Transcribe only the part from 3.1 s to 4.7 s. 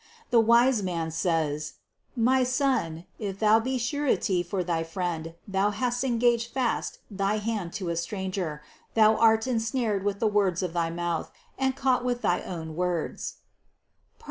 if thou be surety for